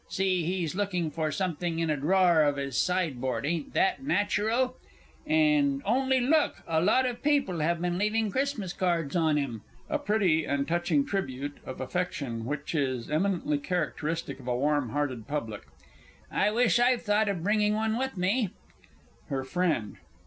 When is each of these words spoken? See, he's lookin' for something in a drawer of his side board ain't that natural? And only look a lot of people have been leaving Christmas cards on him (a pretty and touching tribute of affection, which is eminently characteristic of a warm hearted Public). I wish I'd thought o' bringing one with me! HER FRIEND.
See, 0.09 0.41
he's 0.45 0.73
lookin' 0.73 1.11
for 1.11 1.31
something 1.31 1.77
in 1.77 1.91
a 1.91 1.95
drawer 1.95 2.41
of 2.41 2.57
his 2.57 2.75
side 2.75 3.21
board 3.21 3.45
ain't 3.45 3.75
that 3.75 4.01
natural? 4.01 4.77
And 5.27 5.83
only 5.85 6.19
look 6.19 6.55
a 6.67 6.81
lot 6.81 7.05
of 7.05 7.21
people 7.21 7.59
have 7.59 7.79
been 7.79 7.99
leaving 7.99 8.31
Christmas 8.31 8.73
cards 8.73 9.15
on 9.15 9.37
him 9.37 9.61
(a 9.91 9.99
pretty 9.99 10.43
and 10.43 10.67
touching 10.67 11.05
tribute 11.05 11.59
of 11.67 11.79
affection, 11.79 12.45
which 12.45 12.73
is 12.73 13.11
eminently 13.11 13.59
characteristic 13.59 14.39
of 14.39 14.47
a 14.47 14.57
warm 14.57 14.89
hearted 14.89 15.27
Public). 15.27 15.67
I 16.31 16.49
wish 16.49 16.79
I'd 16.79 17.03
thought 17.03 17.29
o' 17.29 17.35
bringing 17.35 17.75
one 17.75 17.95
with 17.95 18.17
me! 18.17 18.49
HER 19.29 19.43
FRIEND. 19.43 19.97